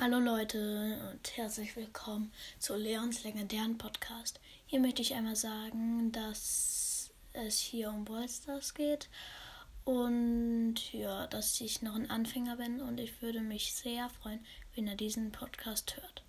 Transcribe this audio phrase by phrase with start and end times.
[0.00, 4.38] Hallo Leute und herzlich willkommen zu Leons legendären Podcast.
[4.64, 9.08] Hier möchte ich einmal sagen, dass es hier um Ballstars geht
[9.84, 14.38] und ja, dass ich noch ein Anfänger bin und ich würde mich sehr freuen,
[14.76, 16.22] wenn ihr diesen Podcast hört.